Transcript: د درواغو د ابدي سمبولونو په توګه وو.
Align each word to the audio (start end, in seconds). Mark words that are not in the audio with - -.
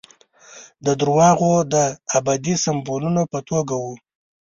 د 0.85 0.87
درواغو 1.01 1.53
د 1.73 1.75
ابدي 2.17 2.55
سمبولونو 2.63 3.21
په 3.31 3.39
توګه 3.49 3.73
وو. 3.83 3.93